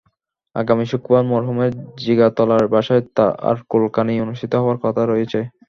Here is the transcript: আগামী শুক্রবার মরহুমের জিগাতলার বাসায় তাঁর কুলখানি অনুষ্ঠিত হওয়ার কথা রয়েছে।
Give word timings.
আগামী 0.55 0.85
শুক্রবার 0.91 1.23
মরহুমের 1.31 1.71
জিগাতলার 1.97 2.65
বাসায় 2.73 3.03
তাঁর 3.17 3.57
কুলখানি 3.71 4.13
অনুষ্ঠিত 4.25 4.53
হওয়ার 4.55 4.77
কথা 4.85 5.01
রয়েছে। 5.05 5.39